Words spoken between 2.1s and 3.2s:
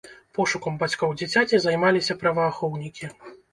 праваахоўнікі.